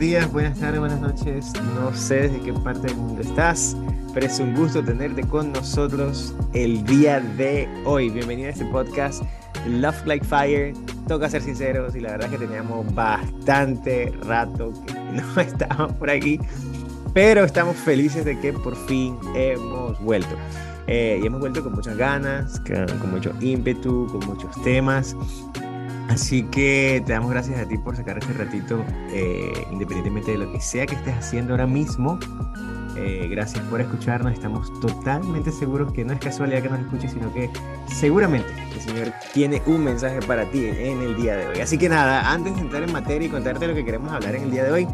[0.00, 1.52] días, buenas tardes, buenas noches.
[1.74, 3.76] No sé desde qué parte del mundo estás,
[4.14, 8.08] pero es un gusto tenerte con nosotros el día de hoy.
[8.08, 9.22] Bienvenido a este podcast
[9.66, 10.72] Love Like Fire.
[11.06, 16.08] Toca ser sinceros y la verdad es que teníamos bastante rato que no estábamos por
[16.08, 16.40] aquí,
[17.12, 20.34] pero estamos felices de que por fin hemos vuelto.
[20.86, 25.14] Eh, y hemos vuelto con muchas ganas, con, con mucho ímpetu, con muchos temas.
[26.10, 30.50] Así que te damos gracias a ti por sacar este ratito, eh, independientemente de lo
[30.50, 32.18] que sea que estés haciendo ahora mismo.
[32.96, 34.32] Eh, gracias por escucharnos.
[34.32, 37.48] Estamos totalmente seguros que no es casualidad que nos escuches, sino que
[37.86, 41.60] seguramente el Señor tiene un mensaje para ti en el día de hoy.
[41.60, 44.42] Así que nada, antes de entrar en materia y contarte lo que queremos hablar en
[44.42, 44.88] el día de hoy,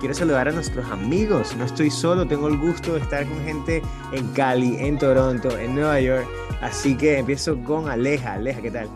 [0.00, 1.54] quiero saludar a nuestros amigos.
[1.54, 5.74] No estoy solo, tengo el gusto de estar con gente en Cali, en Toronto, en
[5.74, 6.26] Nueva York.
[6.62, 8.32] Así que empiezo con Aleja.
[8.32, 8.88] Aleja, ¿qué tal?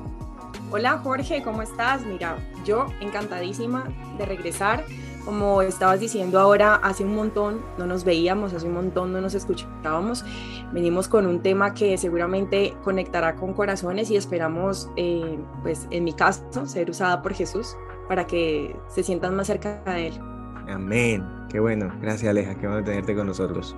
[0.73, 2.05] Hola Jorge, ¿cómo estás?
[2.05, 3.85] Mira, yo encantadísima
[4.19, 4.85] de regresar.
[5.25, 9.35] Como estabas diciendo ahora, hace un montón no nos veíamos, hace un montón no nos
[9.35, 10.25] escuchábamos.
[10.73, 16.13] Venimos con un tema que seguramente conectará con corazones y esperamos, eh, pues en mi
[16.13, 17.77] caso, ser usada por Jesús
[18.09, 20.21] para que se sientan más cerca de Él.
[20.69, 21.25] Amén.
[21.49, 21.93] Qué bueno.
[22.01, 23.77] Gracias Aleja, qué bueno tenerte con nosotros.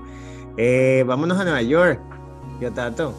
[0.56, 2.00] Eh, vámonos a Nueva York.
[2.60, 3.14] Yo, Tato.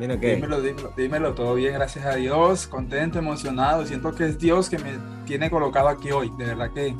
[0.00, 4.78] Dímelo, dímelo, dímelo, todo bien, gracias a Dios, contento, emocionado, siento que es Dios que
[4.78, 4.92] me
[5.26, 6.96] tiene colocado aquí hoy, de verdad que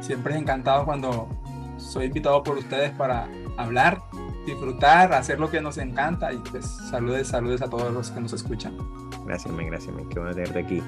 [0.00, 1.28] siempre es encantado cuando
[1.76, 4.02] soy invitado por ustedes para hablar,
[4.46, 8.32] disfrutar, hacer lo que nos encanta y pues saludes, saludes a todos los que nos
[8.32, 8.76] escuchan.
[9.24, 10.82] Gracias, men, gracias, men, qué bueno tenerte aquí.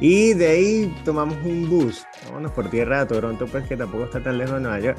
[0.00, 4.22] Y de ahí tomamos un bus, vámonos por tierra a Toronto, pues que tampoco está
[4.22, 4.98] tan lejos de Nueva York.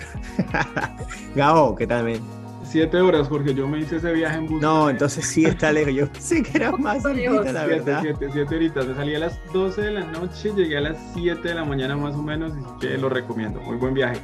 [1.35, 2.42] Gabo, ¿qué tal, men?
[2.73, 4.59] Siete horas porque yo me hice ese viaje en bus.
[4.59, 5.93] No, entonces sí está lejos.
[5.93, 7.99] Yo pensé que era más cerquita, la verdad.
[8.01, 8.87] Siete, siete horitas.
[8.87, 11.95] Me salí a las 12 de la noche, llegué a las 7 de la mañana
[11.95, 13.61] más o menos, y que lo recomiendo.
[13.61, 14.19] Muy buen viaje.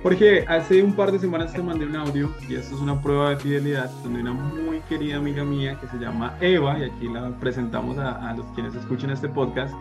[0.00, 3.30] Porque hace un par de semanas te mandé un audio, y esto es una prueba
[3.30, 7.30] de fidelidad, donde una muy querida amiga mía que se llama Eva, y aquí la
[7.40, 9.74] presentamos a, a los quienes escuchen este podcast,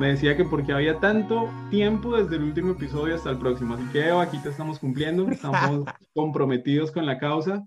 [0.00, 3.74] me decía que porque había tanto tiempo desde el último episodio hasta el próximo.
[3.74, 5.84] Así que Eva, aquí te estamos cumpliendo, estamos
[6.14, 7.66] comprometidos con la causa,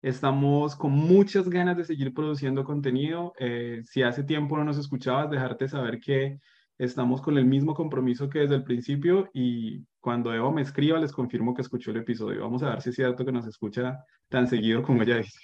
[0.00, 3.32] estamos con muchas ganas de seguir produciendo contenido.
[3.40, 6.38] Eh, si hace tiempo no nos escuchabas, dejarte saber que
[6.78, 11.10] estamos con el mismo compromiso que desde el principio y cuando Eva me escriba les
[11.10, 12.42] confirmo que escuchó el episodio.
[12.42, 13.98] Vamos a ver si es cierto que nos escucha
[14.28, 15.40] tan seguido como ella dice.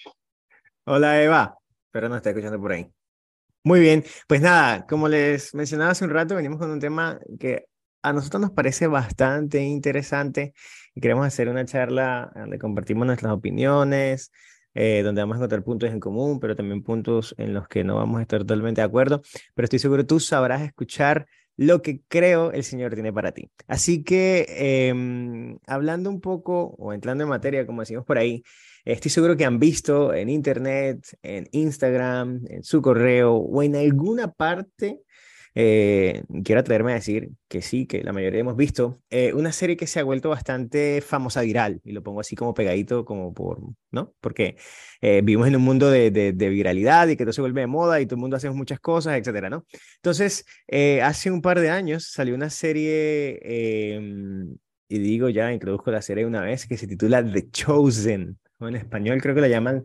[0.84, 1.58] Hola Eva,
[1.90, 2.88] pero no está escuchando por ahí.
[3.62, 7.66] Muy bien, pues nada, como les mencionaba hace un rato, venimos con un tema que
[8.02, 10.54] a nosotros nos parece bastante interesante
[10.94, 14.32] y queremos hacer una charla donde compartimos nuestras opiniones,
[14.72, 17.96] eh, donde vamos a encontrar puntos en común, pero también puntos en los que no
[17.96, 19.20] vamos a estar totalmente de acuerdo,
[19.54, 21.26] pero estoy seguro tú sabrás escuchar
[21.58, 23.50] lo que creo el Señor tiene para ti.
[23.68, 24.46] Así que,
[24.88, 28.42] em, hablando un poco o entrando en materia, como decimos por ahí,
[28.84, 34.32] Estoy seguro que han visto en internet, en Instagram, en su correo o en alguna
[34.32, 35.00] parte,
[35.54, 39.76] eh, quiero atreverme a decir que sí, que la mayoría hemos visto, eh, una serie
[39.76, 43.60] que se ha vuelto bastante famosa viral, y lo pongo así como pegadito, como por,
[43.90, 44.14] ¿no?
[44.20, 44.56] Porque
[45.00, 47.66] eh, vivimos en un mundo de, de, de, viralidad y que todo se vuelve de
[47.66, 49.66] moda y todo el mundo hace muchas cosas, etcétera, ¿no?
[49.96, 50.44] Entonces,
[51.02, 54.56] hace un par de años salió una serie, em,
[54.88, 58.38] y digo ya, introduzco la serie una vez, que se titula The Chosen
[58.68, 59.82] en español creo que la llaman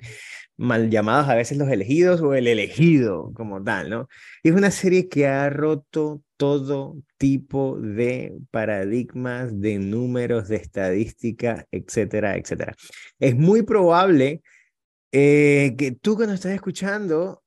[0.58, 4.08] mal llamados a veces los elegidos o el elegido como tal, ¿no?
[4.44, 12.38] es una serie que ha roto todo tipo de paradigmas, de números, de estadística, etcétera,
[12.38, 12.75] etcétera.
[13.19, 14.41] Es muy probable
[15.12, 17.42] eh, que tú que nos estás escuchando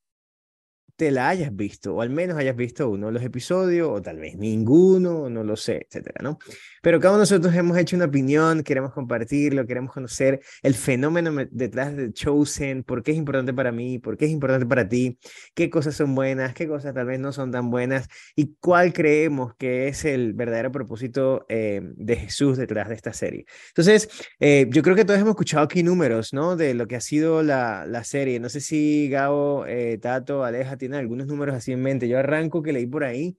[0.98, 4.19] te la hayas visto, o al menos hayas visto uno de los episodios, o tal
[4.19, 6.38] vez ninguno, no lo sé, etcétera, ¿no?
[6.82, 11.47] Pero cada uno de nosotros hemos hecho una opinión, queremos compartirlo, queremos conocer el fenómeno
[11.53, 15.21] detrás de Chosen, por qué es importante para mí, por qué es importante para ti,
[15.54, 19.54] qué cosas son buenas, qué cosas tal vez no son tan buenas, y cuál creemos
[19.54, 23.45] que es el verdadero propósito eh, de Jesús detrás de esta serie.
[23.68, 24.09] Entonces,
[24.41, 26.56] eh, yo creo que todos hemos escuchado aquí números, ¿no?
[26.56, 28.41] De lo que ha sido la, la serie.
[28.41, 32.08] No sé si Gabo, eh, Tato, Aleja, algunos números así en mente.
[32.08, 33.38] Yo arranco que leí por ahí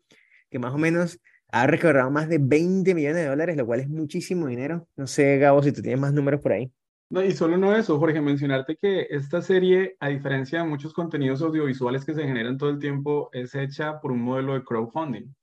[0.50, 1.20] que más o menos
[1.52, 4.88] ha recaudado más de 20 millones de dólares, lo cual es muchísimo dinero.
[4.96, 6.72] No sé, Gabo, si tú tienes más números por ahí.
[7.12, 11.42] No, y solo no eso, Jorge, mencionarte que esta serie, a diferencia de muchos contenidos
[11.42, 15.34] audiovisuales que se generan todo el tiempo, es hecha por un modelo de crowdfunding.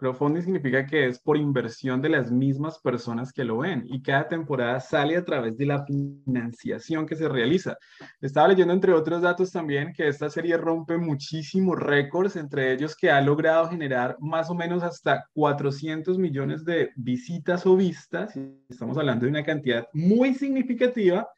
[0.00, 4.26] Crowdfunding significa que es por inversión de las mismas personas que lo ven y cada
[4.28, 7.76] temporada sale a través de la financiación que se realiza.
[8.18, 13.10] Estaba leyendo entre otros datos también que esta serie rompe muchísimos récords, entre ellos que
[13.10, 18.34] ha logrado generar más o menos hasta 400 millones de visitas o vistas.
[18.70, 21.28] Estamos hablando de una cantidad muy significativa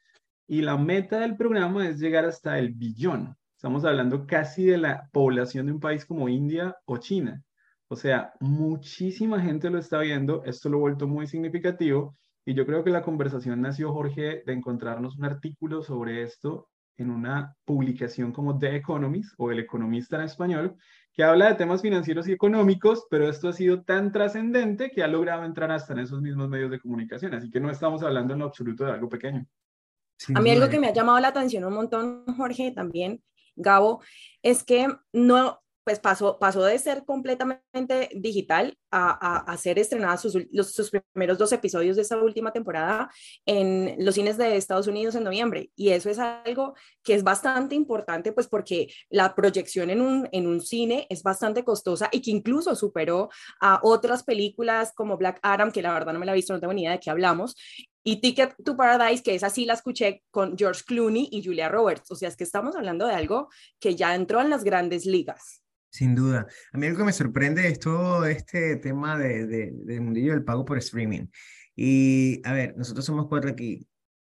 [0.47, 3.35] y la meta del programa es llegar hasta el billón.
[3.57, 7.43] Estamos hablando casi de la población de un país como India o China.
[7.87, 12.15] O sea, muchísima gente lo está viendo, esto lo ha vuelto muy significativo
[12.45, 17.09] y yo creo que la conversación nació, Jorge, de encontrarnos un artículo sobre esto en
[17.09, 20.75] una publicación como The Economist o El Economista en español,
[21.13, 25.07] que habla de temas financieros y económicos, pero esto ha sido tan trascendente que ha
[25.07, 28.39] logrado entrar hasta en esos mismos medios de comunicación, así que no estamos hablando en
[28.39, 29.45] lo absoluto de algo pequeño.
[30.33, 33.23] a mí algo que me ha llamado la atención un montón, Jorge, también,
[33.55, 34.01] Gabo,
[34.41, 40.37] es que no, pues pasó, pasó de ser completamente digital a, a, ser estrenada sus,
[40.63, 43.09] sus primeros dos episodios de esta última temporada
[43.45, 45.71] en los cines de Estados Unidos en noviembre.
[45.75, 50.47] Y eso es algo que es bastante importante, pues porque la proyección en un, en
[50.47, 55.71] un cine es bastante costosa y que incluso superó a otras películas como Black Adam,
[55.71, 57.55] que la verdad no me la he visto, no tengo ni idea de qué hablamos,
[58.03, 62.11] y Ticket to Paradise, que es así la escuché con George Clooney y Julia Roberts.
[62.11, 63.49] O sea, es que estamos hablando de algo
[63.79, 65.63] que ya entró en las grandes ligas.
[65.93, 66.47] Sin duda.
[66.71, 70.43] A mí algo que me sorprende es todo este tema de, de, del mundillo del
[70.43, 71.27] pago por streaming.
[71.75, 73.87] Y a ver, nosotros somos cuatro aquí.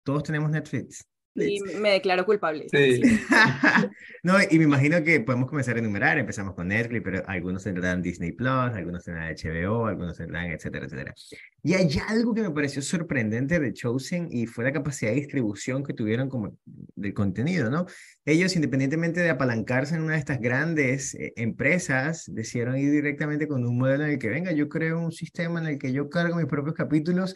[0.03, 1.05] Todos tenemos Netflix.
[1.47, 2.67] Y me declaro culpable.
[2.71, 3.01] Sí.
[4.23, 6.17] no, y me imagino que podemos comenzar a enumerar.
[6.17, 11.13] Empezamos con Netflix, pero algunos tendrán Disney Plus, algunos tendrán HBO, algunos tendrán, etcétera, etcétera.
[11.61, 15.83] Y hay algo que me pareció sorprendente de Chosen y fue la capacidad de distribución
[15.83, 16.57] que tuvieron como
[16.95, 17.85] de contenido, ¿no?
[18.25, 23.65] Ellos, independientemente de apalancarse en una de estas grandes eh, empresas, decidieron ir directamente con
[23.65, 26.37] un modelo en el que, venga, yo creo un sistema en el que yo cargo
[26.37, 27.35] mis propios capítulos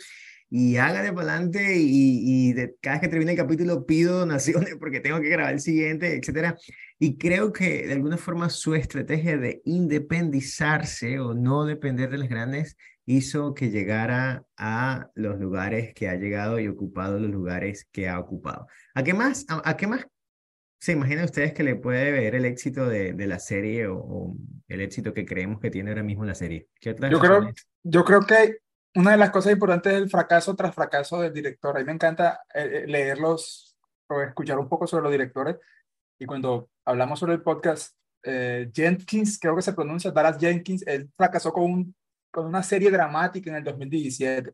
[0.55, 4.75] y hágale para adelante y, y de, cada vez que termine el capítulo pido donaciones
[4.79, 6.55] porque tengo que grabar el siguiente, etcétera.
[6.99, 12.29] Y creo que de alguna forma su estrategia de independizarse o no depender de las
[12.29, 12.77] grandes
[13.07, 18.19] hizo que llegara a los lugares que ha llegado y ocupado los lugares que ha
[18.19, 18.67] ocupado.
[18.93, 20.05] ¿A qué más, a, qué más
[20.79, 24.35] se imaginan ustedes que le puede ver el éxito de, de la serie o,
[24.67, 26.67] el éxito que creemos que tiene ahora mismo la serie?
[26.79, 27.49] yo, creo,
[27.81, 28.62] yo creo que
[28.95, 31.75] una de las cosas importantes es el fracaso tras fracaso del director.
[31.75, 33.75] A mí me encanta eh, eh, leerlos
[34.07, 35.57] o escuchar un poco sobre los directores.
[36.19, 41.09] Y cuando hablamos sobre el podcast, eh, Jenkins, creo que se pronuncia, Dallas Jenkins, él
[41.15, 41.95] fracasó con, un,
[42.31, 44.53] con una serie dramática en el 2017.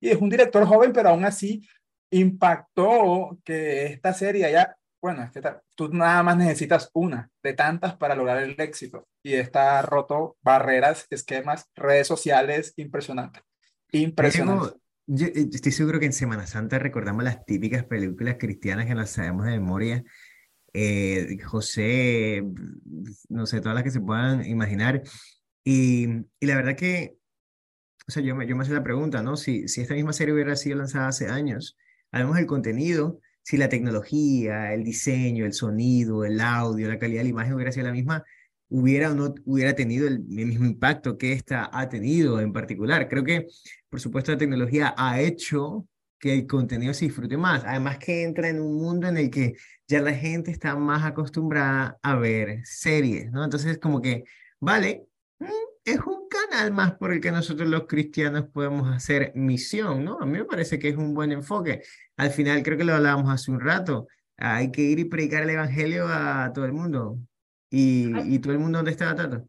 [0.00, 1.66] Y es un director joven, pero aún así
[2.10, 5.42] impactó que esta serie ya, bueno, es que
[5.74, 9.06] tú nada más necesitas una de tantas para lograr el éxito.
[9.22, 12.74] Y está roto barreras, esquemas, redes sociales,
[13.92, 14.76] impresionante.
[15.06, 19.10] Yo, eh, estoy seguro que en Semana Santa recordamos las típicas películas cristianas que nos
[19.10, 20.04] sabemos de memoria.
[20.72, 22.42] Eh, José,
[23.28, 25.02] no sé, todas las que se puedan imaginar.
[25.64, 26.08] Y,
[26.40, 27.16] y la verdad que,
[28.06, 29.36] o sea, yo me, yo me hace la pregunta, ¿no?
[29.36, 31.76] Si, si esta misma serie hubiera sido lanzada hace años,
[32.12, 37.24] hablamos del contenido, si la tecnología, el diseño, el sonido, el audio, la calidad de
[37.24, 38.24] la imagen hubiera sido la misma,
[38.68, 43.08] hubiera o no hubiera tenido el mismo impacto que esta ha tenido en particular.
[43.08, 43.46] Creo que,
[43.88, 45.86] por supuesto, la tecnología ha hecho
[46.18, 47.64] que el contenido se disfrute más.
[47.64, 49.54] Además que entra en un mundo en el que
[49.86, 53.44] ya la gente está más acostumbrada a ver series, ¿no?
[53.44, 54.24] Entonces, como que,
[54.60, 55.06] vale,
[55.38, 55.44] mm,
[55.84, 60.18] es un canal más por el que nosotros los cristianos podemos hacer misión, ¿no?
[60.20, 61.82] A mí me parece que es un buen enfoque.
[62.16, 65.50] Al final, creo que lo hablábamos hace un rato, hay que ir y predicar el
[65.50, 67.18] evangelio a todo el mundo.
[67.70, 69.48] ¿Y, y todo el mundo dónde está Tato?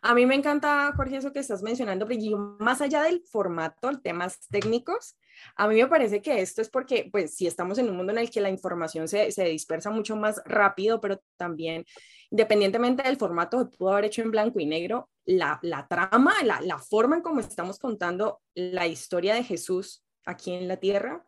[0.00, 4.40] A mí me encanta, Jorge, eso que estás mencionando, pero más allá del formato, temas
[4.48, 5.16] técnicos,
[5.56, 8.18] a mí me parece que esto es porque, pues, si estamos en un mundo en
[8.18, 11.84] el que la información se, se dispersa mucho más rápido, pero también,
[12.30, 16.60] independientemente del formato, se pudo haber hecho en blanco y negro, la, la trama, la,
[16.60, 21.26] la forma en cómo estamos contando la historia de Jesús aquí en la tierra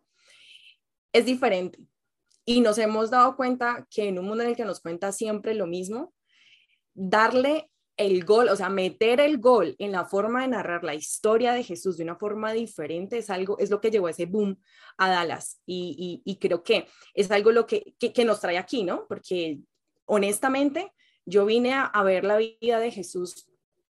[1.13, 1.79] es diferente.
[2.45, 5.55] Y nos hemos dado cuenta que en un mundo en el que nos cuenta siempre
[5.55, 6.15] lo mismo,
[6.97, 11.53] darle el gol, o sea, meter el gol en la forma de narrar la historia
[11.53, 14.59] de Jesús de una forma diferente es algo, es lo que llevó ese boom
[14.99, 19.07] a Dallas y, creo que es algo lo que, que, nos trae aquí, ¿no?
[19.09, 19.61] Porque
[20.05, 20.93] honestamente
[21.25, 23.49] yo vine a, ver la vida de Jesús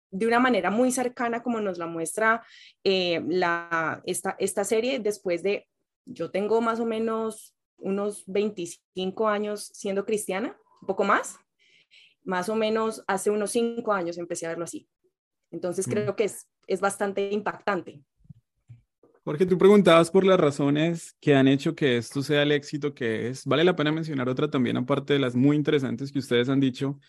[0.09, 2.43] de una manera muy cercana como nos la muestra
[2.83, 5.67] eh, la, esta, esta serie después de,
[6.05, 11.39] yo tengo más o menos unos 25 años siendo cristiana, un poco más,
[12.23, 14.87] más o menos hace unos cinco años empecé a verlo así.
[15.51, 18.01] Entonces creo que es, es bastante impactante.
[19.23, 23.27] Jorge, tú preguntabas por las razones que han hecho que esto sea el éxito que
[23.27, 23.45] es.
[23.45, 26.99] Vale la pena mencionar otra también, aparte de las muy interesantes que ustedes han dicho.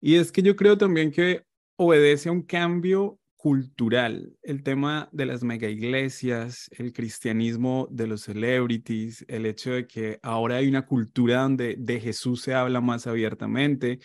[0.00, 1.44] Y es que yo creo también que
[1.76, 8.22] obedece a un cambio cultural, el tema de las mega iglesias, el cristianismo de los
[8.22, 13.06] celebrities, el hecho de que ahora hay una cultura donde de Jesús se habla más
[13.06, 14.00] abiertamente.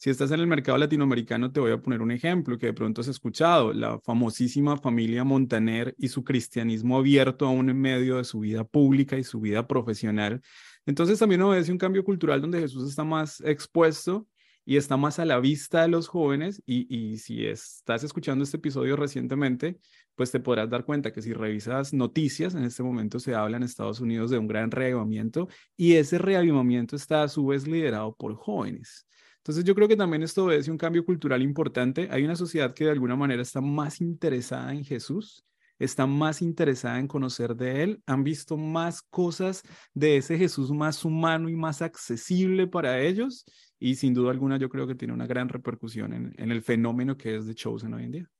[0.00, 3.00] Si estás en el mercado latinoamericano, te voy a poner un ejemplo que de pronto
[3.00, 8.38] has escuchado, la famosísima familia Montaner y su cristianismo abierto aún en medio de su
[8.38, 10.40] vida pública y su vida profesional.
[10.86, 14.28] Entonces también obedece un cambio cultural donde Jesús está más expuesto
[14.64, 18.94] y está más a la vista de los jóvenes y, si estás escuchando este episodio
[18.94, 19.80] recientemente,
[20.14, 23.64] pues te podrás dar cuenta que si revisas noticias, en este momento se habla en
[23.64, 28.36] Estados Unidos de un gran reavivamiento y ese reavivamiento está a su vez liderado por
[28.36, 29.07] jóvenes.
[29.48, 32.06] Entonces yo creo que también esto obedece un cambio cultural importante.
[32.10, 35.42] Hay una sociedad que de alguna manera está más interesada en Jesús,
[35.78, 39.62] está más interesada en conocer de Él, han visto más cosas
[39.94, 43.46] de ese Jesús más humano y más accesible para ellos
[43.78, 47.16] y sin duda alguna yo creo que tiene una gran repercusión en, en el fenómeno
[47.16, 48.30] que es The Chosen hoy en día.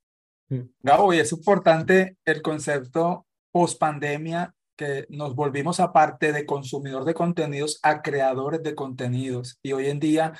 [0.82, 7.14] Gabo, y es importante el concepto post pandemia que nos volvimos aparte de consumidor de
[7.14, 9.58] contenidos a creadores de contenidos.
[9.62, 10.34] Y hoy en día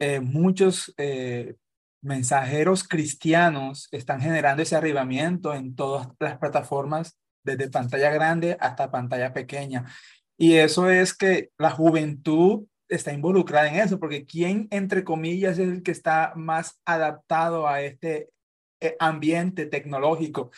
[0.00, 1.56] eh, muchos eh,
[2.02, 9.32] mensajeros cristianos están generando ese arribamiento en todas las plataformas, desde pantalla grande hasta pantalla
[9.32, 9.84] pequeña.
[10.38, 15.68] Y eso es que la juventud está involucrada en eso, porque ¿quién, entre comillas, es
[15.68, 18.30] el que está más adaptado a este
[18.80, 20.50] eh, ambiente tecnológico?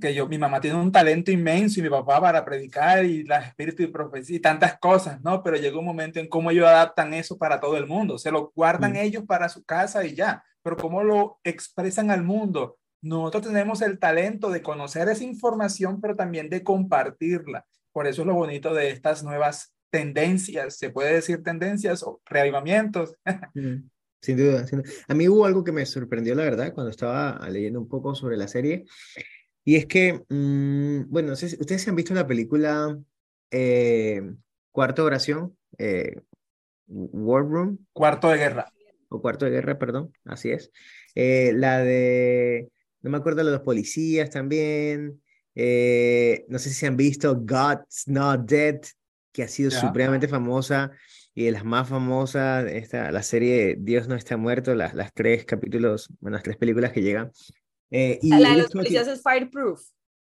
[0.00, 3.40] Que yo, mi mamá tiene un talento inmenso y mi papá para predicar y la
[3.40, 5.42] espíritu y profecía y tantas cosas, ¿no?
[5.42, 8.18] Pero llega un momento en cómo ellos adaptan eso para todo el mundo.
[8.18, 8.96] Se lo guardan mm.
[8.96, 12.78] ellos para su casa y ya, pero cómo lo expresan al mundo.
[13.02, 17.66] Nosotros tenemos el talento de conocer esa información, pero también de compartirla.
[17.92, 23.14] Por eso es lo bonito de estas nuevas tendencias, se puede decir tendencias o reavivamientos.
[23.54, 23.90] Mm,
[24.22, 24.90] sin duda, sin duda.
[25.08, 28.38] A mí hubo algo que me sorprendió, la verdad, cuando estaba leyendo un poco sobre
[28.38, 28.86] la serie,
[29.64, 32.98] y es que, mm, bueno, no sé ustedes han visto la película
[33.50, 34.22] eh,
[34.70, 36.16] Cuarto Oración, eh,
[36.86, 37.86] War Room.
[37.92, 38.72] Cuarto de Guerra.
[39.08, 40.72] O Cuarto de Guerra, perdón, así es.
[41.14, 42.70] Eh, la de,
[43.02, 45.22] no me acuerdo, de los policías también.
[45.54, 48.80] Eh, no sé si han visto God's Not Dead,
[49.32, 50.90] que ha sido supremamente famosa
[51.34, 55.46] y de las más famosas, esta, la serie Dios no está muerto, las, las tres
[55.46, 57.30] capítulos, bueno, las tres películas que llegan.
[57.92, 59.82] Eh, y la de los policías es Fireproof.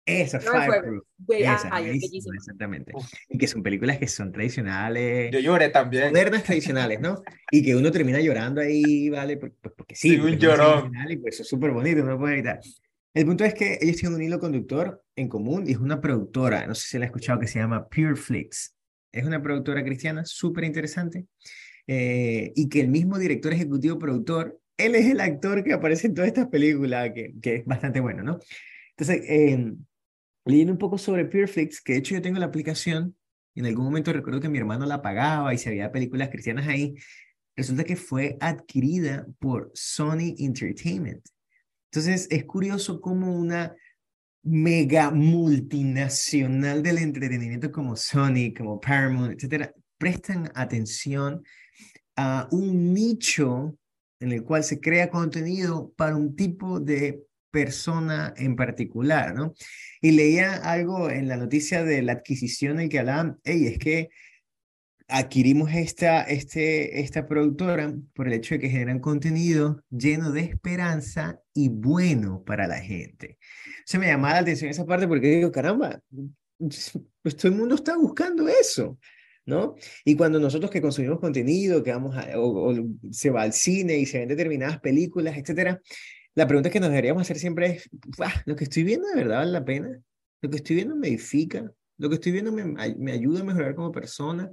[0.06, 1.04] Eso, Fireproof.
[1.28, 2.92] exactamente.
[3.28, 5.30] Y que son películas que son tradicionales.
[5.32, 6.08] Yo lloré también.
[6.08, 7.22] Modernas tradicionales, ¿no?
[7.50, 9.36] Y que uno termina llorando ahí, ¿vale?
[9.36, 10.10] Pues, porque sí.
[10.10, 10.92] sí un llorón.
[11.10, 12.60] Y pues es súper bonito, no puede evitar.
[13.12, 16.66] El punto es que ellos tienen un hilo conductor en común y es una productora,
[16.66, 18.76] no sé si la ha escuchado, que se llama Pureflix.
[19.10, 21.26] Es una productora cristiana súper interesante
[21.86, 26.14] eh, y que el mismo director ejecutivo productor él es el actor que aparece en
[26.14, 28.38] todas estas películas, que, que es bastante bueno, ¿no?
[28.96, 29.72] Entonces, eh,
[30.44, 33.16] leyendo un poco sobre Pureflix, que de hecho yo tengo la aplicación,
[33.54, 36.94] en algún momento recuerdo que mi hermano la pagaba y se había películas cristianas ahí,
[37.56, 41.26] resulta que fue adquirida por Sony Entertainment.
[41.90, 43.74] Entonces, es curioso cómo una
[44.42, 51.42] mega multinacional del entretenimiento como Sony, como Paramount, etcétera, prestan atención
[52.16, 53.77] a un nicho
[54.20, 59.54] en el cual se crea contenido para un tipo de persona en particular, ¿no?
[60.00, 64.10] Y leía algo en la noticia de la adquisición en que hablaban, hey, es que
[65.08, 71.40] adquirimos esta, este, esta productora por el hecho de que generan contenido lleno de esperanza
[71.54, 73.38] y bueno para la gente.
[73.86, 76.00] Se me llamaba la atención esa parte porque digo, caramba,
[76.58, 78.98] pues todo el mundo está buscando eso.
[80.04, 82.74] Y cuando nosotros que consumimos contenido, que vamos a, o,
[83.10, 85.80] se va al cine y se ven determinadas películas, etcétera,
[86.34, 87.90] la pregunta que nos deberíamos hacer siempre es,
[88.44, 90.00] ¿lo que estoy viendo de verdad vale la pena?
[90.40, 91.70] ¿Lo que estoy viendo me edifica?
[91.96, 92.64] ¿Lo que estoy viendo me,
[92.96, 94.48] me ayuda a mejorar como persona?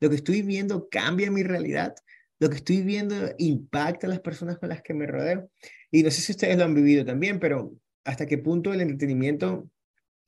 [0.00, 1.94] ¿Lo que estoy viendo cambia mi realidad?
[2.38, 5.50] ¿Lo que estoy viendo impacta a las personas con las que me rodeo?
[5.90, 7.74] Y no sé si ustedes lo han vivido también, pero
[8.04, 9.68] hasta qué punto el entretenimiento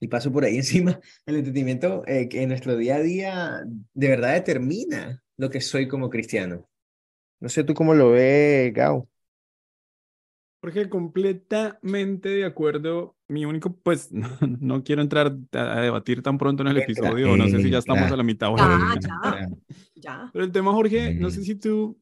[0.01, 3.63] y paso por ahí encima, el entretenimiento eh, que en nuestro día a día
[3.95, 6.69] de verdad determina lo que soy como cristiano.
[7.41, 9.09] No sé tú cómo lo ves, Gao.
[10.61, 13.15] Porque completamente de acuerdo.
[13.29, 14.11] Mi único, pues,
[14.41, 18.11] no, quiero entrar a, debatir tan pronto en el episodio, no sé si ya estamos
[18.11, 18.51] a la mitad.
[18.57, 19.49] Ya, ya,
[19.95, 20.31] ya.
[20.33, 21.99] Pero el tema, Jorge, no sé si tú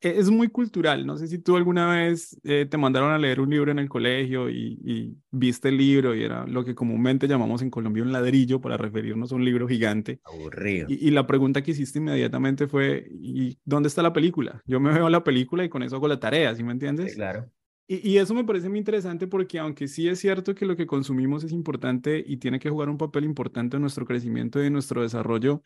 [0.00, 1.06] es muy cultural.
[1.06, 3.88] No sé si tú alguna vez eh, te mandaron a leer un libro en el
[3.88, 8.60] colegio y, viste el libro y era lo que comúnmente llamamos en Colombia un ladrillo
[8.60, 10.20] para referirnos a un libro gigante.
[10.24, 10.86] Aburrido.
[10.88, 14.62] Y, la pregunta que hiciste inmediatamente fue, ¿y dónde está la película?
[14.66, 17.14] Yo me veo la película y con eso hago la tarea, ¿sí me entiendes?
[17.14, 17.50] claro.
[17.88, 20.88] Y, y, eso me parece muy interesante porque aunque sí es cierto que lo que
[20.88, 24.72] consumimos es importante y tiene que jugar un papel importante en nuestro crecimiento y en
[24.72, 25.62] nuestro desarrollo,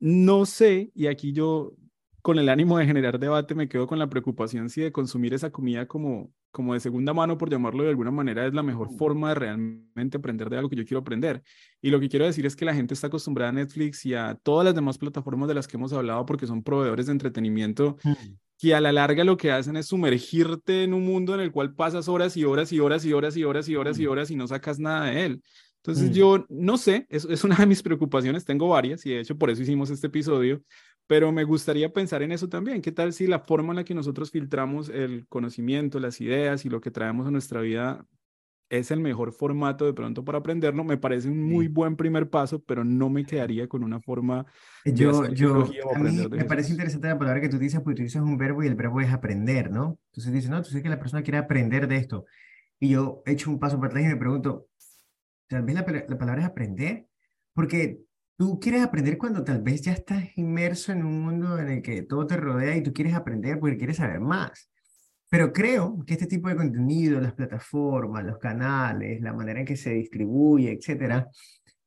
[0.00, 1.76] no sé, y aquí yo
[2.22, 5.50] con el ánimo de generar debate, me quedo con la preocupación si de consumir esa
[5.50, 9.30] comida como, como de segunda mano, por llamarlo de alguna manera, es la mejor forma
[9.30, 11.42] de realmente aprender de algo que yo quiero aprender.
[11.80, 14.38] Y lo que quiero decir es que la gente está acostumbrada a Netflix y a
[14.42, 18.12] todas las demás plataformas de las que hemos hablado porque son proveedores de entretenimiento mm.
[18.58, 21.74] que a la larga lo que hacen es sumergirte en un mundo en el cual
[21.74, 24.10] pasas horas y horas y horas y horas y horas y horas y mm.
[24.10, 25.42] horas y no sacas nada de él.
[25.82, 26.12] Entonces mm.
[26.12, 29.48] yo no sé, es, es una de mis preocupaciones, tengo varias y de hecho por
[29.48, 30.62] eso hicimos este episodio,
[31.10, 32.80] pero me gustaría pensar en eso también.
[32.80, 36.68] ¿Qué tal si la forma en la que nosotros filtramos el conocimiento, las ideas y
[36.68, 38.06] lo que traemos a nuestra vida
[38.68, 40.84] es el mejor formato de pronto para aprenderlo?
[40.84, 44.46] Me parece un muy buen primer paso, pero no me quedaría con una forma
[44.84, 48.22] yo, yo, a mí me parece interesante la palabra que tú dices, porque tú dices
[48.22, 49.98] un verbo y el verbo es aprender, ¿no?
[50.12, 52.24] Entonces dices, no, tú sabes que la persona quiere aprender de esto.
[52.78, 54.68] Y yo echo un paso para atrás y me pregunto,
[55.48, 57.08] tal vez la, la palabra es aprender,
[57.52, 57.98] porque
[58.40, 62.04] Tú quieres aprender cuando tal vez ya estás inmerso en un mundo en el que
[62.04, 64.70] todo te rodea y tú quieres aprender porque quieres saber más.
[65.28, 69.76] Pero creo que este tipo de contenido, las plataformas, los canales, la manera en que
[69.76, 71.28] se distribuye, etcétera,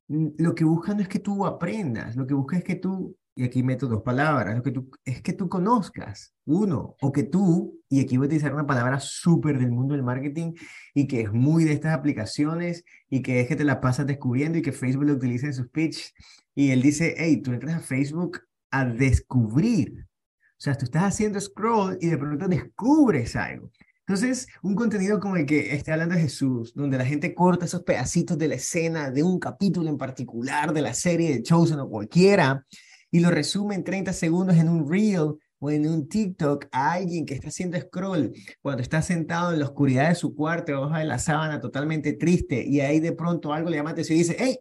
[0.10, 3.44] mm, lo que buscan es que tú aprendas, lo que buscan es que tú y
[3.44, 7.82] aquí meto dos palabras, lo que tú, es que tú conozcas, uno, o que tú,
[7.90, 10.54] y aquí voy a utilizar una palabra súper del mundo del marketing
[10.94, 14.58] y que es muy de estas aplicaciones y que es que te la pasas descubriendo
[14.58, 16.13] y que Facebook lo utiliza en sus pitch
[16.54, 20.06] y él dice, hey, tú entras a Facebook a descubrir,
[20.52, 23.72] o sea, tú estás haciendo scroll y de pronto descubres algo.
[24.06, 28.38] Entonces, un contenido como el que está hablando Jesús, donde la gente corta esos pedacitos
[28.38, 32.66] de la escena de un capítulo en particular de la serie de Chosen o cualquiera,
[33.13, 37.28] y lo resume en 30 segundos en un reel o en un TikTok a alguien
[37.28, 41.06] que está haciendo scroll cuando está sentado en la oscuridad de su cuarto, hoja de
[41.06, 44.58] la sábana, totalmente triste, y ahí de pronto algo le llama atención y dice, hey,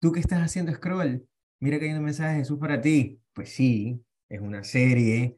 [0.00, 1.28] tú que estás haciendo scroll,
[1.60, 3.20] mira que hay un mensaje de Jesús para ti.
[3.34, 5.36] Pues sí, es una serie,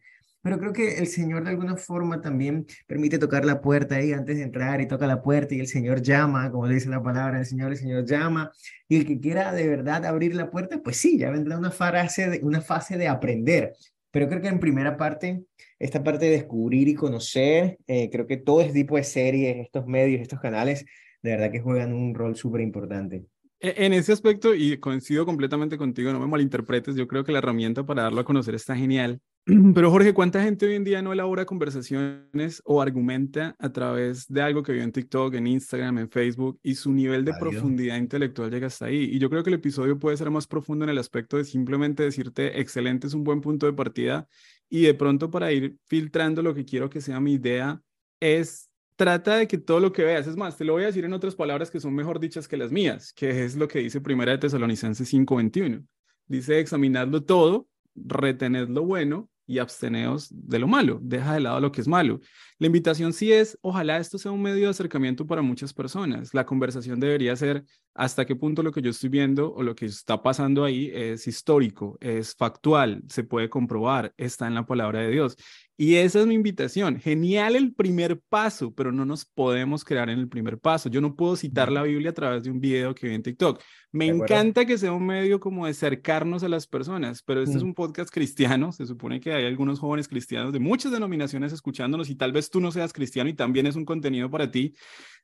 [0.49, 4.39] pero creo que el Señor de alguna forma también permite tocar la puerta ahí antes
[4.39, 7.45] de entrar y toca la puerta y el Señor llama, como dice la palabra del
[7.45, 8.51] Señor, el Señor llama.
[8.89, 12.31] Y el que quiera de verdad abrir la puerta, pues sí, ya vendrá una fase
[12.31, 13.75] de, una fase de aprender.
[14.11, 15.45] Pero creo que en primera parte,
[15.79, 19.87] esta parte de descubrir y conocer, eh, creo que todo este tipo de series, estos
[19.87, 20.87] medios, estos canales,
[21.21, 23.27] de verdad que juegan un rol súper importante.
[23.61, 27.39] E, en ese aspecto, y coincido completamente contigo, no me malinterpretes, yo creo que la
[27.39, 29.21] herramienta para darlo a conocer está genial.
[29.75, 34.43] Pero Jorge, ¿cuánta gente hoy en día no elabora conversaciones o argumenta a través de
[34.43, 38.51] algo que vio en TikTok, en Instagram, en Facebook y su nivel de profundidad intelectual
[38.51, 39.05] llega hasta ahí?
[39.13, 42.03] Y yo creo que el episodio puede ser más profundo en el aspecto de simplemente
[42.03, 44.29] decirte, excelente, es un buen punto de partida
[44.69, 47.81] y de pronto para ir filtrando lo que quiero que sea mi idea
[48.21, 48.68] es
[48.99, 51.13] trata de que todo lo que veas, es más, te lo voy a decir en
[51.13, 54.33] otras palabras que son mejor dichas que las mías, que es lo que dice Primera
[54.33, 55.87] de Tesalonicenses 5:21.
[56.27, 61.71] Dice, examinadlo todo, retened lo bueno y absteneos de lo malo, deja de lado lo
[61.71, 62.21] que es malo.
[62.59, 66.35] La invitación sí es, ojalá esto sea un medio de acercamiento para muchas personas.
[66.35, 69.87] La conversación debería ser hasta qué punto lo que yo estoy viendo o lo que
[69.87, 75.11] está pasando ahí es histórico, es factual, se puede comprobar, está en la palabra de
[75.13, 75.37] Dios.
[75.81, 76.99] Y esa es mi invitación.
[76.99, 80.89] Genial el primer paso, pero no nos podemos quedar en el primer paso.
[80.89, 83.63] Yo no puedo citar la Biblia a través de un video que vi en TikTok.
[83.93, 87.63] Me encanta que sea un medio como de acercarnos a las personas, pero este es
[87.63, 88.73] un podcast cristiano.
[88.73, 92.61] Se supone que hay algunos jóvenes cristianos de muchas denominaciones escuchándonos y tal vez tú
[92.61, 94.75] no seas cristiano y también es un contenido para ti.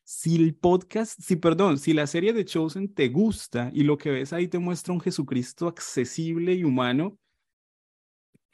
[0.04, 4.12] Si el podcast, si perdón, si la serie de Chosen te gusta y lo que
[4.12, 7.18] ves ahí te muestra un Jesucristo accesible y humano,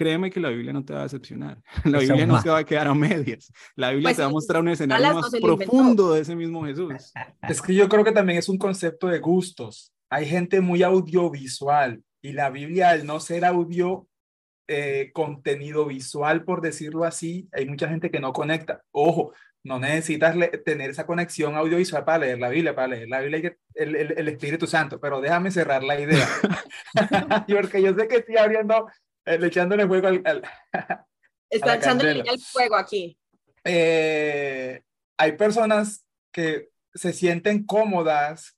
[0.00, 1.58] créeme que la Biblia no te va a decepcionar.
[1.84, 3.52] La Biblia no se va a quedar a medias.
[3.76, 7.12] La Biblia pues te va a mostrar un escenario más profundo de ese mismo Jesús.
[7.46, 9.92] Es que yo creo que también es un concepto de gustos.
[10.08, 14.08] Hay gente muy audiovisual y la Biblia, al no ser audio,
[14.68, 18.80] eh, contenido visual, por decirlo así, hay mucha gente que no conecta.
[18.92, 20.34] Ojo, no necesitas
[20.64, 24.28] tener esa conexión audiovisual para leer la Biblia, para leer la Biblia el, el, el
[24.28, 26.26] Espíritu Santo, pero déjame cerrar la idea.
[27.46, 28.86] Porque yo sé que estoy abriendo
[29.24, 30.22] eh, echándole fuego al.
[31.50, 33.18] Está echándole el fuego aquí.
[33.64, 34.82] Eh,
[35.16, 38.56] hay personas que se sienten cómodas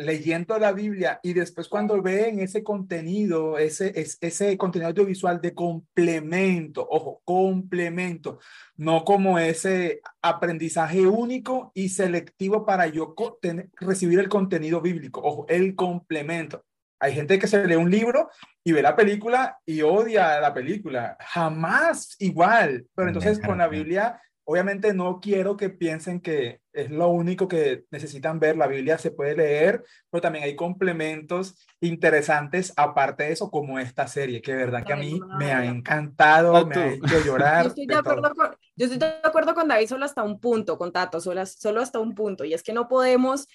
[0.00, 6.86] leyendo la Biblia y después cuando ven ese contenido, ese, ese contenido audiovisual de complemento,
[6.88, 8.38] ojo, complemento,
[8.76, 13.14] no como ese aprendizaje único y selectivo para yo
[13.74, 16.64] recibir el contenido bíblico, ojo, el complemento.
[17.00, 18.30] Hay gente que se lee un libro
[18.62, 21.16] y ve la película y odia la película.
[21.20, 22.86] Jamás igual.
[22.94, 27.84] Pero entonces con la Biblia Obviamente no quiero que piensen que es lo único que
[27.92, 28.56] necesitan ver.
[28.56, 34.08] La Biblia se puede leer, pero también hay complementos interesantes aparte de eso, como esta
[34.08, 37.62] serie, que de verdad que a mí me ha encantado, me ha hecho llorar.
[37.62, 40.76] Yo estoy, de acuerdo con, yo estoy de acuerdo con David solo hasta un punto,
[40.76, 42.44] con Tato, solo, solo hasta un punto.
[42.44, 43.46] Y es que no podemos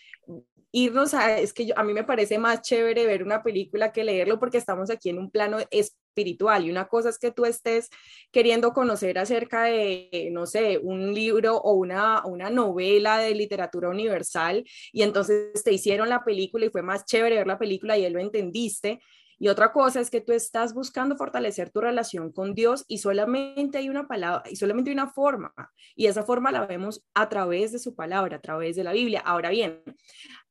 [0.75, 4.03] irnos a, es que yo, a mí me parece más chévere ver una película que
[4.03, 7.89] leerlo porque estamos aquí en un plano espiritual y una cosa es que tú estés
[8.29, 14.65] queriendo conocer acerca de, no sé, un libro o una, una novela de literatura universal
[14.91, 18.11] y entonces te hicieron la película y fue más chévere ver la película y él
[18.11, 18.99] lo entendiste.
[19.37, 23.77] Y otra cosa es que tú estás buscando fortalecer tu relación con Dios y solamente
[23.77, 25.53] hay una palabra y solamente hay una forma.
[25.95, 29.21] Y esa forma la vemos a través de su palabra, a través de la Biblia.
[29.25, 29.83] Ahora bien,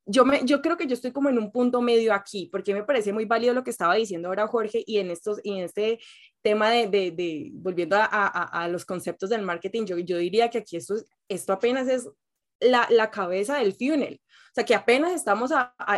[0.06, 2.84] yo, me, yo creo que yo estoy como en un punto medio aquí, porque me
[2.84, 5.98] parece muy válido lo que estaba diciendo ahora Jorge y en, estos, y en este
[6.42, 10.76] tema de, de, volviendo a, a, los conceptos del marketing, yo, yo diría que aquí
[10.76, 10.96] esto,
[11.28, 12.08] esto apenas es
[12.60, 15.50] la, la cabeza del funnel, o sea, que apenas estamos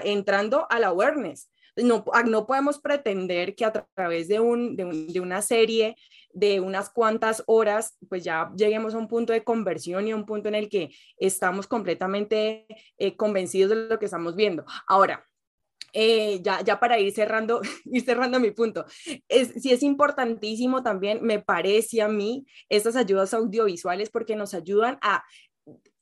[0.05, 1.51] entrando a la awareness.
[1.76, 5.96] No, no podemos pretender que a través de, un, de, un, de una serie
[6.32, 10.26] de unas cuantas horas, pues ya lleguemos a un punto de conversión y a un
[10.26, 12.66] punto en el que estamos completamente
[12.98, 14.64] eh, convencidos de lo que estamos viendo.
[14.86, 15.26] Ahora,
[15.94, 18.84] eh, ya, ya para ir cerrando, ir cerrando mi punto,
[19.28, 24.98] es, sí es importantísimo también, me parece a mí, estas ayudas audiovisuales porque nos ayudan
[25.00, 25.24] a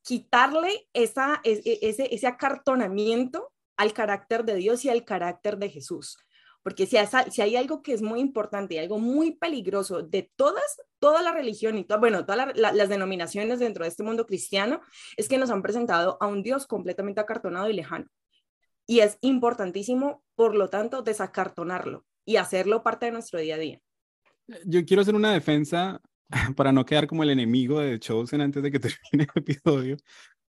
[0.02, 6.16] quitarle esa, e, ese, ese acartonamiento al carácter de Dios y al carácter de Jesús.
[6.64, 6.96] Porque si,
[7.42, 11.76] hay algo que es muy importante y algo muy peligroso de todas, toda la religión
[11.76, 14.80] y bueno, todas las denominaciones dentro de este mundo cristiano,
[15.18, 18.06] es que nos han presentado a un Dios completamente acartonado y lejano.
[18.86, 23.80] Y es importantísimo, por lo tanto, desacartonarlo y hacerlo parte de nuestro día a día.
[24.64, 26.00] Yo quiero hacer una defensa
[26.56, 29.96] para no quedar como el enemigo de Chosen antes de que termine el episodio,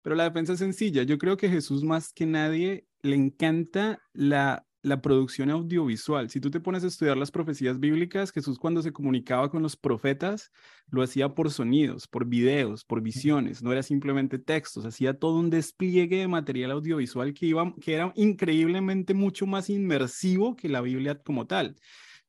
[0.00, 1.02] pero la defensa es sencilla.
[1.02, 6.30] Yo creo que Jesús más que nadie le encanta la la producción audiovisual.
[6.30, 9.76] Si tú te pones a estudiar las profecías bíblicas, Jesús cuando se comunicaba con los
[9.76, 10.52] profetas,
[10.90, 15.50] lo hacía por sonidos, por videos, por visiones, no era simplemente textos, hacía todo un
[15.50, 21.20] despliegue de material audiovisual que, iba, que era increíblemente mucho más inmersivo que la Biblia
[21.20, 21.74] como tal.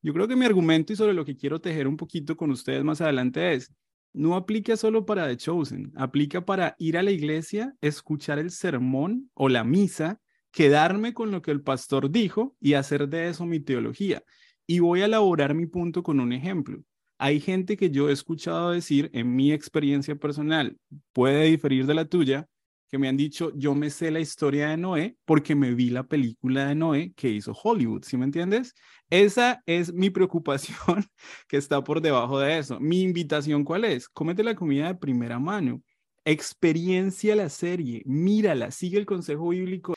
[0.02, 2.84] Yo creo que mi argumento y sobre lo que quiero tejer un poquito con ustedes
[2.84, 3.72] más adelante es,
[4.13, 9.30] no aplica solo para The Chosen, aplica para ir a la iglesia, escuchar el sermón
[9.36, 10.20] o la misa
[10.58, 14.24] quedarme con lo que el pastor dijo y hacer de eso mi teología.
[14.65, 16.82] Y voy a elaborar mi punto con un ejemplo.
[17.20, 20.76] Hay gente que yo he escuchado decir en mi experiencia personal,
[21.13, 22.48] puede diferir de la tuya,
[22.89, 26.08] que me han dicho, yo me sé la historia de Noé porque me vi la
[26.08, 28.74] película de Noé que hizo Hollywood, ¿sí me entiendes?
[29.12, 31.06] Esa es mi preocupación
[31.48, 32.80] que está por debajo de eso.
[32.80, 34.10] Mi invitación, ¿cuál es?
[34.10, 35.84] Cómete la comida de primera mano,
[36.26, 39.93] experiencia la serie, mírala, sigue el consejo bíblico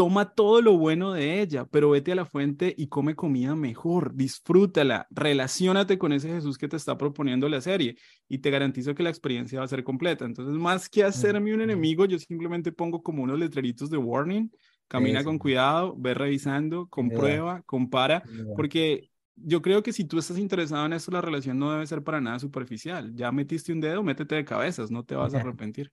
[0.00, 4.14] toma todo lo bueno de ella, pero vete a la fuente y come comida mejor,
[4.14, 9.02] disfrútala, relacionate con ese Jesús que te está proponiendo la serie y te garantizo que
[9.02, 10.24] la experiencia va a ser completa.
[10.24, 14.50] Entonces, más que hacerme un enemigo, yo simplemente pongo como unos letreritos de warning,
[14.88, 18.22] camina con cuidado, ve revisando, comprueba, compara,
[18.56, 22.02] porque yo creo que si tú estás interesado en esto, la relación no debe ser
[22.02, 23.14] para nada superficial.
[23.14, 25.92] Ya metiste un dedo, métete de cabezas, no te vas a arrepentir.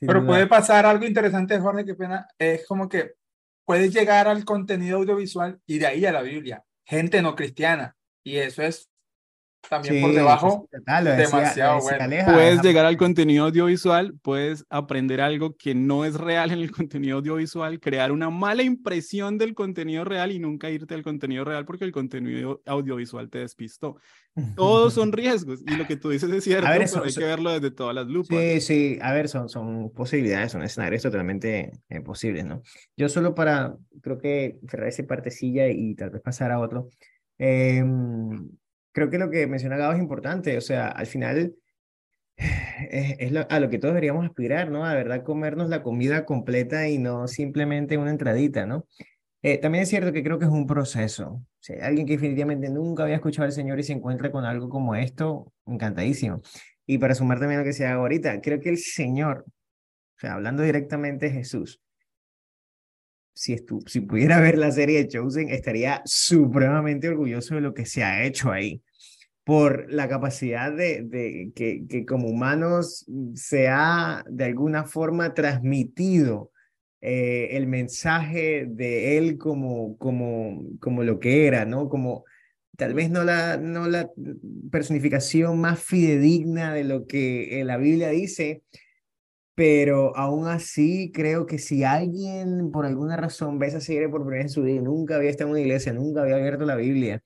[0.00, 3.14] Pero puede pasar algo interesante, Jorge, que pena, es como que
[3.68, 6.64] puedes llegar al contenido audiovisual y de ahí a la Biblia.
[6.86, 7.98] Gente no cristiana.
[8.24, 8.88] Y eso es
[9.68, 12.24] también por debajo demasiado bueno.
[12.26, 17.18] puedes llegar al contenido audiovisual, puedes aprender algo que no es real en el contenido
[17.18, 21.84] audiovisual, crear una mala impresión del contenido real y nunca irte al contenido real porque
[21.84, 23.96] el contenido audiovisual te despistó.
[24.54, 27.70] Todos son riesgos y lo que tú dices es cierto, pero hay que verlo desde
[27.70, 28.38] todas las lupas.
[28.38, 32.62] Sí, sí, a ver, son, son posibilidades, son escenarios totalmente eh, posibles, ¿no?
[32.96, 36.88] Yo solo para, creo que cerrar esa partecilla y tal vez pasar a otro.
[37.38, 37.84] Eh,
[38.92, 41.54] creo que lo que menciona Gabo es importante, o sea, al final
[42.36, 44.84] es, a lo que todos deberíamos aspirar, ¿no?
[44.84, 48.86] A verdad comernos la comida completa y no simplemente una entradita, ¿no?
[49.42, 51.28] Eh, también es cierto que creo que es un proceso.
[51.30, 54.68] O sea, alguien que definitivamente nunca había escuchado al Señor y se encuentra con algo
[54.68, 56.42] como esto, encantadísimo.
[56.86, 60.34] Y para sumar también lo que se haga ahorita, creo que el Señor, o sea,
[60.34, 61.80] hablando directamente de Jesús,
[63.38, 68.02] si, si pudiera ver la serie de Chosen, estaría supremamente orgulloso de lo que se
[68.02, 68.82] ha hecho ahí
[69.44, 76.50] por la capacidad de, de que, que, como humanos se ha de alguna forma transmitido
[77.00, 81.88] eh, el mensaje de él como, como, como lo que era, ¿no?
[81.88, 82.24] Como
[82.76, 84.10] tal vez no la, no la
[84.72, 88.64] personificación más fidedigna de lo que la Biblia dice,
[89.58, 94.44] pero aún así creo que si alguien por alguna razón ve esa serie por primera
[94.44, 97.24] vez en su vida, nunca había estado en una iglesia, nunca había abierto la Biblia,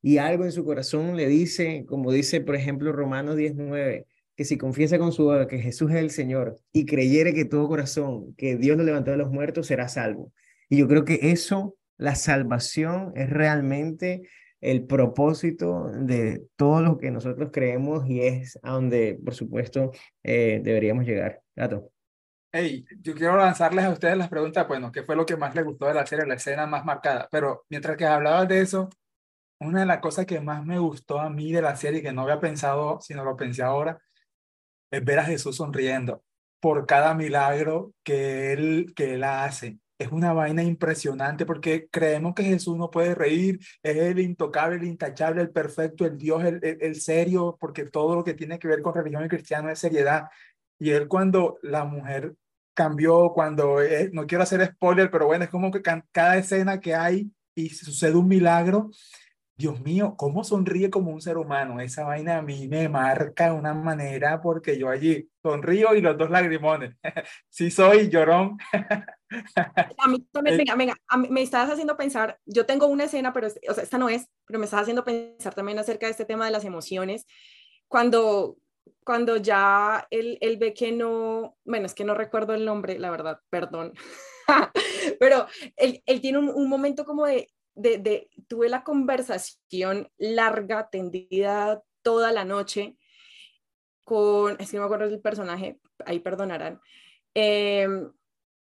[0.00, 4.58] y algo en su corazón le dice, como dice por ejemplo Romanos 19, que si
[4.58, 8.56] confiesa con su boca que Jesús es el Señor y creyere que todo corazón, que
[8.56, 10.32] Dios lo levantó de los muertos, será salvo.
[10.68, 14.22] Y yo creo que eso, la salvación, es realmente
[14.62, 19.90] el propósito de todo lo que nosotros creemos y es a donde, por supuesto,
[20.22, 21.42] eh, deberíamos llegar.
[21.54, 21.90] Gato.
[22.52, 25.64] Hey, yo quiero lanzarles a ustedes las preguntas, bueno, ¿qué fue lo que más les
[25.64, 27.28] gustó de la serie, la escena más marcada?
[27.30, 28.88] Pero mientras que hablabas de eso,
[29.58, 32.22] una de las cosas que más me gustó a mí de la serie, que no
[32.22, 34.00] había pensado, sino lo pensé ahora,
[34.90, 36.22] es ver a Jesús sonriendo
[36.60, 39.78] por cada milagro que él, que él hace.
[40.02, 44.84] Es una vaina impresionante porque creemos que Jesús no puede reír, es el intocable, el
[44.84, 48.82] intachable, el perfecto, el Dios, el, el, serio, porque todo lo que tiene que ver
[48.82, 50.28] con religión y cristiano es seriedad.
[50.78, 52.34] Y él cuando la mujer
[52.74, 56.94] cambió, cuando, eh, no quiero hacer spoiler, pero bueno, es como que cada escena que
[56.94, 58.90] hay y sucede un milagro,
[59.56, 61.80] Dios mío, cómo sonríe como un ser humano.
[61.80, 66.18] Esa vaina a mí me marca de una manera porque yo allí sonrío y los
[66.18, 66.96] dos lagrimones.
[67.48, 68.58] sí soy llorón.
[69.98, 70.96] a mí también, venga, venga,
[71.30, 74.58] me estás haciendo pensar, yo tengo una escena, pero o sea, esta no es, pero
[74.58, 77.26] me estás haciendo pensar también acerca de este tema de las emociones.
[77.88, 78.56] Cuando,
[79.04, 83.10] cuando ya él, él ve que no, bueno, es que no recuerdo el nombre, la
[83.10, 83.92] verdad, perdón.
[85.20, 91.82] pero él, él tiene un, un momento como de, de, tuve la conversación larga, tendida
[92.02, 92.96] toda la noche
[94.04, 96.80] con, es que no me acuerdo del personaje, ahí perdonarán.
[97.34, 98.12] Em,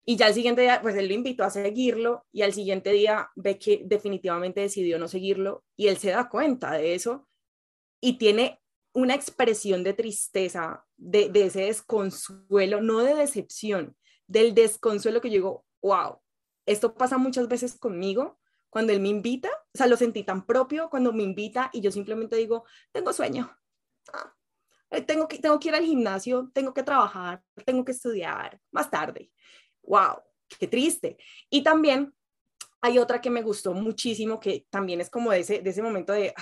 [0.09, 3.29] y ya al siguiente día, pues él lo invitó a seguirlo y al siguiente día
[3.35, 7.27] ve que definitivamente decidió no seguirlo y él se da cuenta de eso
[7.99, 8.61] y tiene
[8.93, 15.33] una expresión de tristeza, de, de ese desconsuelo, no de decepción, del desconsuelo que yo
[15.33, 16.21] digo, wow,
[16.65, 18.39] esto pasa muchas veces conmigo
[18.69, 21.91] cuando él me invita, o sea, lo sentí tan propio cuando me invita y yo
[21.91, 23.53] simplemente digo, tengo sueño,
[24.13, 24.33] ah,
[25.05, 29.31] tengo, que, tengo que ir al gimnasio, tengo que trabajar, tengo que estudiar más tarde.
[29.87, 30.21] ¡Wow!
[30.59, 31.17] ¡Qué triste!
[31.49, 32.13] Y también
[32.81, 36.13] hay otra que me gustó muchísimo, que también es como de ese, de ese momento
[36.13, 36.33] de,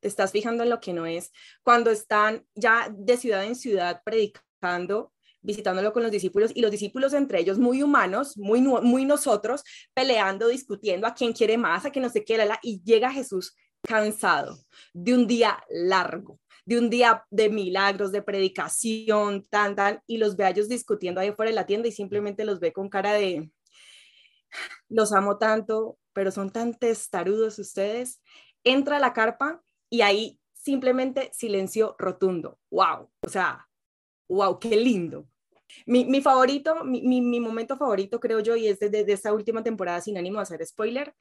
[0.00, 1.30] te estás fijando en lo que no es,
[1.62, 7.12] cuando están ya de ciudad en ciudad predicando visitándolo con los discípulos y los discípulos
[7.14, 9.62] entre ellos muy humanos, muy, muy nosotros,
[9.94, 14.58] peleando, discutiendo a quién quiere más, a quién no sé qué, y llega Jesús cansado
[14.92, 20.36] de un día largo, de un día de milagros, de predicación, tan, tan, y los
[20.36, 23.14] ve a ellos discutiendo ahí fuera de la tienda y simplemente los ve con cara
[23.14, 23.50] de,
[24.90, 28.20] los amo tanto, pero son tan testarudos ustedes.
[28.64, 32.58] Entra a la carpa y ahí simplemente silencio rotundo.
[32.70, 33.10] ¡Wow!
[33.22, 33.66] O sea,
[34.28, 35.26] wow, qué lindo.
[35.86, 39.62] Mi, mi favorito, mi, mi, momento favorito, creo yo, y es desde de esta última
[39.62, 41.14] temporada, sin ánimo de hacer spoiler,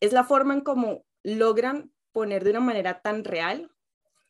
[0.00, 3.70] es la forma en cómo logran poner de una manera tan real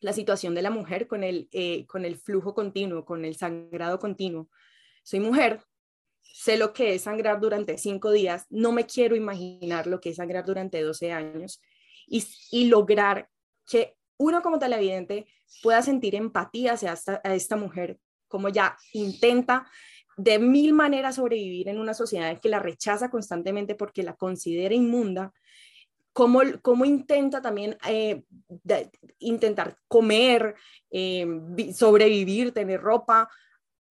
[0.01, 3.99] la situación de la mujer con el, eh, con el flujo continuo, con el sangrado
[3.99, 4.49] continuo.
[5.03, 5.61] Soy mujer,
[6.21, 10.17] sé lo que es sangrar durante cinco días, no me quiero imaginar lo que es
[10.17, 11.61] sangrar durante 12 años
[12.07, 13.29] y, y lograr
[13.69, 15.25] que uno como televidente
[15.61, 19.67] pueda sentir empatía hacia esta, mujer, como ya intenta
[20.17, 25.33] de mil maneras sobrevivir en una sociedad que la rechaza constantemente porque la considera inmunda,
[26.13, 28.23] cómo, cómo intenta también eh,
[29.19, 30.55] intentar comer,
[30.89, 31.25] eh,
[31.73, 33.29] sobrevivir, tener ropa,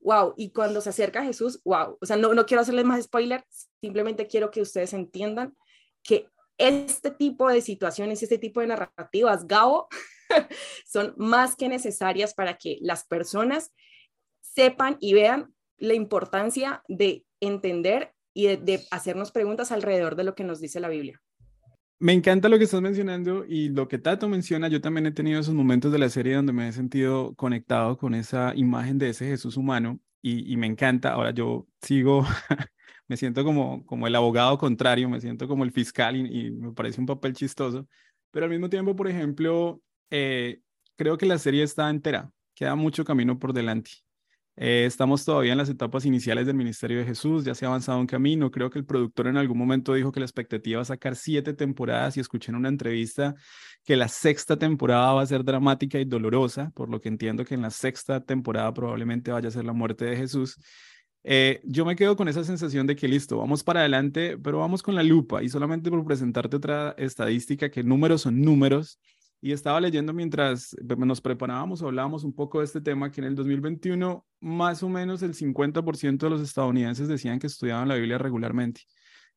[0.00, 3.44] wow, y cuando se acerca Jesús, wow, o sea, no, no quiero hacerles más spoiler,
[3.80, 5.56] simplemente quiero que ustedes entiendan
[6.02, 6.28] que
[6.59, 9.88] este tipo de situaciones, este tipo de narrativas, Gabo,
[10.87, 13.72] son más que necesarias para que las personas
[14.40, 20.44] sepan y vean la importancia de entender y de, hacernos preguntas alrededor de lo que
[20.44, 21.20] nos dice la Biblia.
[22.02, 24.68] Me encanta lo que estás mencionando y lo que Tato menciona.
[24.68, 28.14] Yo también he tenido esos momentos de la serie donde me he sentido conectado con
[28.14, 31.12] esa imagen de ese Jesús humano y, me encanta.
[31.12, 32.24] Ahora yo sigo,
[33.06, 37.00] me siento como, como el abogado contrario, me siento como el fiscal y, me parece
[37.00, 37.86] un papel chistoso.
[38.30, 40.60] Pero al mismo tiempo, por ejemplo, eh,
[40.96, 43.90] creo que la serie está entera, queda mucho camino por delante.
[44.62, 47.99] Eh, estamos todavía en las etapas iniciales del Ministerio de Jesús, ya se ha avanzado
[47.99, 48.51] un camino.
[48.51, 51.55] Creo que el productor en algún momento dijo que la expectativa va a sacar siete
[51.55, 53.35] temporadas y escuché en una entrevista
[53.85, 57.55] que la sexta temporada va a ser dramática y dolorosa, por lo que entiendo que
[57.55, 60.59] en la sexta temporada probablemente vaya a ser la muerte de Jesús.
[61.25, 64.83] Eh, yo me quedo con esa sensación de que listo, vamos para adelante, pero vamos
[64.83, 68.99] con la lupa y solamente por presentarte otra estadística, que números son números.
[69.40, 73.35] Y estaba leyendo mientras nos preparábamos, hablábamos un poco de este tema, que en el
[73.35, 78.83] 2021 más o menos el 50% de los estadounidenses decían que estudiaban la Biblia regularmente.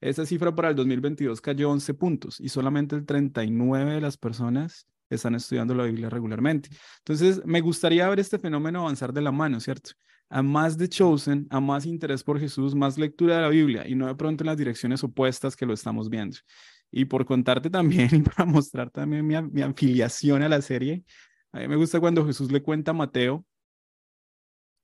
[0.01, 4.87] Esa cifra para el 2022 cayó 11 puntos y solamente el 39 de las personas
[5.09, 6.69] están estudiando la Biblia regularmente.
[6.99, 9.91] Entonces, me gustaría ver este fenómeno avanzar de la mano, ¿cierto?
[10.29, 13.95] A más de Chosen, a más interés por Jesús, más lectura de la Biblia y
[13.95, 16.37] no de pronto en las direcciones opuestas que lo estamos viendo.
[16.95, 21.03] Y por contarte también y para mostrar también mi, mi afiliación a la serie,
[21.51, 23.45] a mí me gusta cuando Jesús le cuenta a Mateo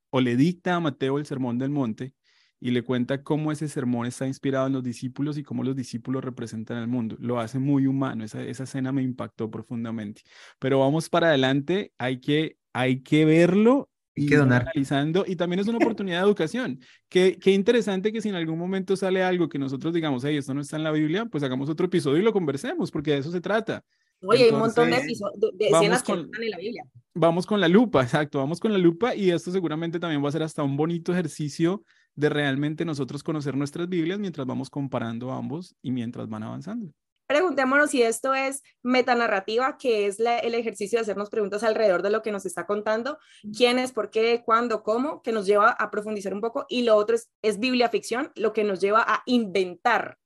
[0.09, 2.15] o le dicta a Mateo el sermón del monte
[2.59, 6.23] y le cuenta cómo ese sermón está inspirado en los discípulos y cómo los discípulos
[6.23, 7.15] representan al mundo.
[7.19, 10.23] Lo hace muy humano, esa, esa escena me impactó profundamente.
[10.57, 14.63] Pero vamos para adelante, hay que, hay que verlo y que donar.
[14.63, 16.79] Analizando, y también es una oportunidad de educación.
[17.07, 20.53] Qué, qué interesante que si en algún momento sale algo que nosotros digamos, hey, esto
[20.53, 23.31] no está en la Biblia, pues hagamos otro episodio y lo conversemos, porque de eso
[23.31, 23.83] se trata.
[24.21, 26.83] Oye, hay un montón de, escenas que están en la Biblia.
[27.13, 30.33] Vamos con la lupa, exacto, vamos con la lupa y esto seguramente también va a
[30.33, 31.83] ser hasta un bonito ejercicio
[32.15, 36.91] de realmente nosotros conocer nuestras Biblias mientras vamos comparando ambos y mientras van avanzando.
[37.29, 42.23] Preguntémonos si esto es metanarrativa, que es el ejercicio de hacernos preguntas alrededor de lo
[42.23, 43.19] que nos está contando,
[43.55, 46.95] quién es, por qué, cuándo, cómo, que nos lleva a profundizar un poco, y lo
[46.95, 50.17] otro es, es Biblia ficción, lo que nos lleva a inventar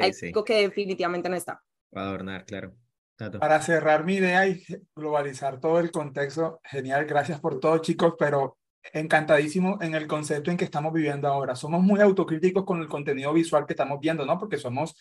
[0.00, 1.60] algo que definitivamente no está.
[1.94, 2.76] a adornar, claro.
[3.16, 8.58] Para cerrar mi idea y globalizar todo el contexto, genial, gracias por todo chicos, pero
[8.92, 11.56] encantadísimo en el concepto en que estamos viviendo ahora.
[11.56, 14.38] Somos muy autocríticos con el contenido visual que estamos viendo, ¿no?
[14.38, 14.96] Porque somos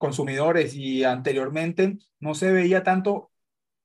[0.00, 3.30] consumidores y anteriormente no se veía tanto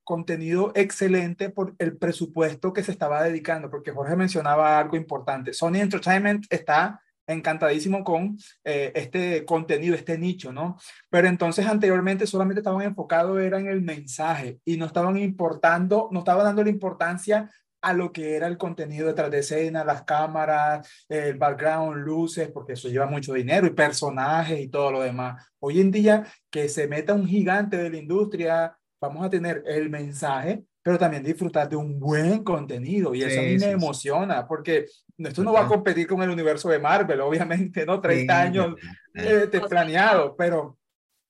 [0.05, 5.51] contenido excelente por el presupuesto que se estaba dedicando, porque Jorge mencionaba algo importante.
[5.51, 10.77] Sony Entertainment está encantadísimo con eh, este contenido, este nicho, ¿no?
[11.09, 16.19] Pero entonces anteriormente solamente estaban enfocados era en el mensaje y no estaban importando, no
[16.19, 17.51] estaban dando la importancia
[17.85, 22.73] a lo que era el contenido detrás de escena, las cámaras, el background, luces, porque
[22.73, 25.45] eso lleva mucho dinero y personajes y todo lo demás.
[25.59, 29.91] Hoy en día que se meta un gigante de la industria, vamos a tener el
[29.91, 34.87] mensaje, pero también disfrutar de un buen contenido y eso a mí me emociona porque
[35.19, 38.01] esto no va a competir con el universo de Marvel, obviamente, ¿no?
[38.01, 38.75] 30 años
[39.13, 40.79] eh, planeado, pero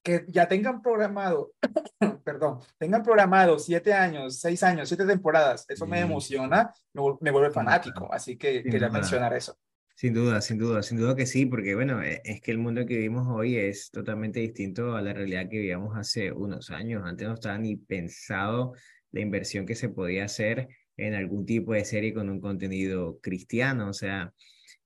[0.06, 1.54] que ya tengan programado,
[2.24, 8.14] perdón, tengan programado siete años, seis años, siete temporadas, eso me emociona, me, vuelve fanático,
[8.14, 9.58] así que quería mencionar eso.
[9.96, 12.86] Sin duda, sin duda, sin duda que sí, porque bueno, e, es que el mundo
[12.86, 17.02] que vivimos hoy es totalmente distinto a la realidad que vivíamos hace unos años.
[17.04, 18.74] Antes no estaba ni pensado
[19.12, 23.90] la inversión que se podía hacer en algún tipo de serie con un contenido cristiano,
[23.90, 24.32] o sea,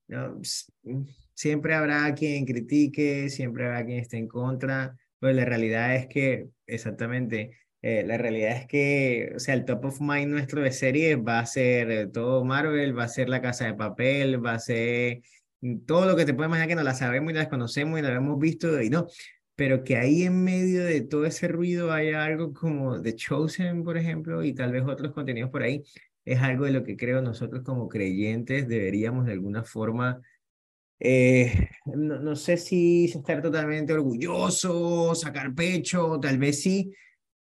[0.07, 0.39] no,
[1.33, 6.47] siempre habrá quien critique, siempre habrá quien esté en contra, pues la realidad es que,
[6.67, 7.51] exactamente,
[7.81, 11.39] eh, la realidad es que, o sea, el top of mind nuestro de series va
[11.39, 15.21] a ser todo Marvel, va a ser La Casa de Papel, va a ser
[15.85, 18.13] todo lo que te puedes imaginar que no la sabemos y la desconocemos y la
[18.13, 19.07] hemos visto y no,
[19.55, 23.97] pero que ahí en medio de todo ese ruido haya algo como The Chosen, por
[23.97, 25.83] ejemplo, y tal vez otros contenidos por ahí,
[26.25, 30.21] es algo de lo que creo nosotros como creyentes deberíamos de alguna forma
[30.99, 36.93] eh, no, sé si estar totalmente orgulloso, sacar pecho, tal vez sí,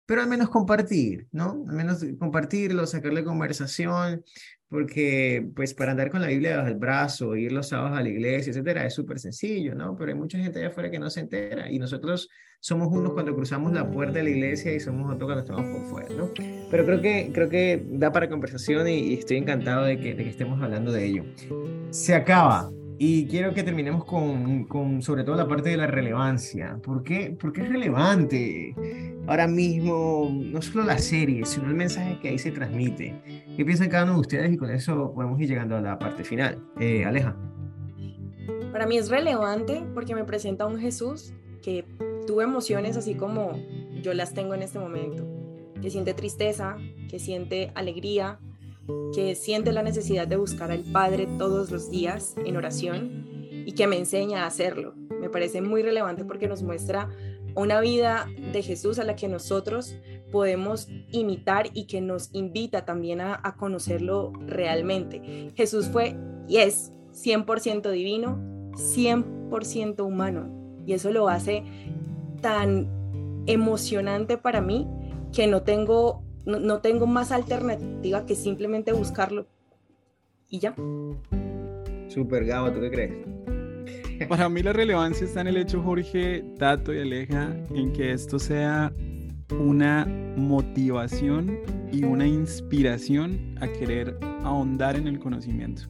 [0.07, 1.65] pero al menos compartir, ¿no?
[1.69, 4.25] Al menos compartirlo, sacarle conversación,
[4.69, 8.09] porque pues para andar con la Biblia bajo el brazo, ir los sábados a la
[8.09, 9.97] iglesia, etcétera, es súper sencillo, ¿no?
[9.97, 12.29] Pero hay mucha gente allá afuera que no se entera y nosotros
[12.61, 15.91] somos unos cuando cruzamos la puerta de la iglesia y somos otros cuando estamos por
[15.91, 16.31] fuera, ¿no?
[16.71, 20.31] Pero creo que, creo que da para conversación y, estoy encantado de que, de que
[20.31, 21.25] estemos hablando de ello.
[21.91, 22.71] Se acaba
[23.05, 26.79] y quiero que terminemos con, con, sobre todo la parte de la relevancia.
[26.85, 27.37] ¿Por qué?
[27.37, 28.77] Porque es relevante
[29.27, 33.21] ahora mismo no solo la serie, sino el mensaje que ahí se transmite.
[33.57, 34.53] ¿Qué piensan cada uno de ustedes?
[34.53, 36.63] Y con eso podemos ir llegando a la parte final.
[36.79, 37.37] Eh, Aleja.
[38.71, 41.85] Para mí es relevante porque me presenta un Jesús que
[42.29, 43.59] tuvo emociones así como
[44.01, 45.27] yo las tengo en este momento.
[45.81, 46.77] Que siente tristeza,
[47.11, 48.39] que siente alegría,
[49.15, 53.27] que siente la necesidad de buscar al Padre todos los días en oración
[53.67, 54.95] y que me enseña a hacerlo.
[55.21, 57.09] Me parece muy relevante porque nos muestra
[57.55, 59.95] una vida de Jesús a la que nosotros
[60.31, 65.53] podemos imitar y que nos invita también a, conocerlo realmente.
[65.55, 66.17] Jesús fue
[66.49, 68.39] y es 100% divino,
[68.73, 70.51] 100% humano.
[70.87, 71.63] Y eso lo hace
[72.41, 72.91] tan
[73.47, 74.89] emocionante para mí
[75.33, 79.47] que no tengo, no, tengo más alternativa que simplemente buscarlo.
[80.49, 80.75] Y ya.
[82.09, 84.29] Super Gabo, ¿tú qué crees?
[84.29, 88.39] Para mí la relevancia está en el hecho, Jorge, Tato y Aleja, en que esto
[88.39, 88.93] sea
[89.59, 91.59] una motivación
[91.93, 95.83] y una inspiración a querer ahondar en el conocimiento,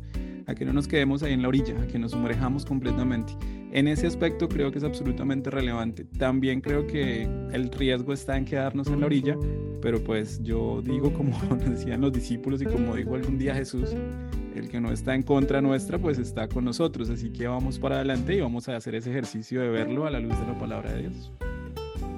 [0.46, 3.34] a que no nos quedemos ahí en la orilla, a que nos sumerjamos completamente.
[3.72, 6.04] En ese aspecto creo que es absolutamente relevante.
[6.04, 9.34] También creo que el riesgo está en quedarnos en la orilla,
[9.80, 13.96] pero pues yo digo como decían los discípulos y como dijo algún día Jesús,
[14.54, 17.96] el que no está en contra nuestra pues está con nosotros, así que vamos para
[17.96, 20.92] adelante y vamos a hacer ese ejercicio de verlo a la luz de la palabra
[20.92, 21.32] de Dios.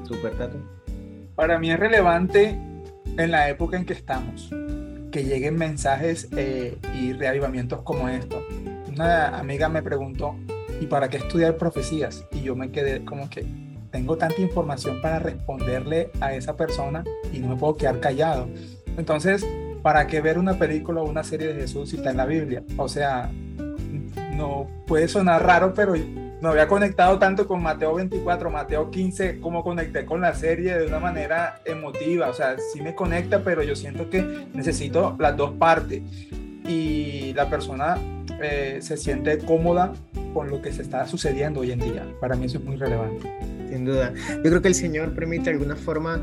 [0.02, 0.58] Super Tato.
[1.36, 2.58] Para mí es relevante
[3.16, 4.50] en la época en que estamos,
[5.12, 8.44] que lleguen mensajes eh, y reavivamientos como esto.
[8.88, 10.36] Una amiga me preguntó,
[10.84, 12.26] ¿y para qué estudiar profecías?
[12.30, 13.46] Y yo me quedé como que
[13.90, 18.48] tengo tanta información para responderle a esa persona y no me puedo quedar callado.
[18.98, 19.46] Entonces,
[19.82, 22.62] ¿para qué ver una película o una serie de Jesús si está en la Biblia?
[22.76, 23.30] O sea,
[24.32, 29.64] no puede sonar raro, pero me había conectado tanto con Mateo 24, Mateo 15, como
[29.64, 32.28] conecté con la serie de una manera emotiva.
[32.28, 36.02] O sea, sí me conecta, pero yo siento que necesito las dos partes.
[36.66, 37.98] Y la persona
[38.42, 39.92] eh, se siente cómoda
[40.32, 42.06] con lo que se está sucediendo hoy en día.
[42.20, 43.30] Para mí eso es muy relevante.
[43.70, 44.12] Sin duda.
[44.36, 46.20] Yo creo que el Señor permite de alguna forma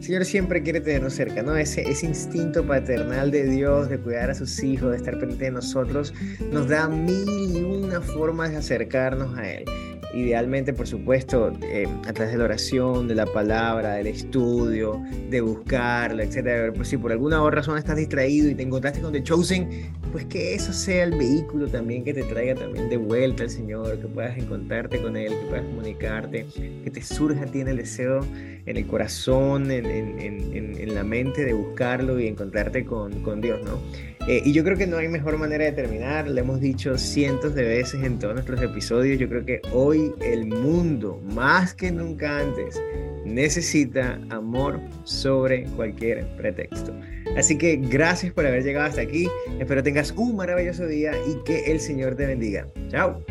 [0.00, 1.54] el Señor siempre quiere tenernos cerca, ¿no?
[1.56, 5.50] Ese, ese instinto paternal de Dios de cuidar a sus hijos, de estar pendiente de
[5.50, 6.14] nosotros,
[6.50, 9.64] nos da mil y una formas de acercarnos a Él.
[10.12, 15.40] Idealmente, por supuesto, eh, a través de la oración, de la palabra, del estudio, de
[15.40, 16.72] buscarlo, etc.
[16.74, 20.54] Pues si por alguna razón estás distraído y te encontraste con The Chosen, pues que
[20.54, 24.36] eso sea el vehículo también que te traiga también de vuelta al Señor, que puedas
[24.36, 26.46] encontrarte con Él, que puedas comunicarte,
[26.84, 28.20] que te surja a ti en el deseo,
[28.66, 33.60] en el corazón, en, en, en, la mente de buscarlo y encontrarte con, con Dios,
[33.64, 33.78] ¿no?
[34.28, 37.54] Eh, y yo creo que no hay mejor manera de terminar, lo hemos dicho cientos
[37.54, 42.38] de veces en todos nuestros episodios, yo creo que hoy el mundo, más que nunca
[42.38, 42.80] antes,
[43.24, 46.94] necesita amor sobre cualquier pretexto.
[47.36, 49.28] Así que gracias por haber llegado hasta aquí.
[49.58, 52.66] Espero tengas un maravilloso día y que el Señor te bendiga.
[52.88, 53.22] Chao.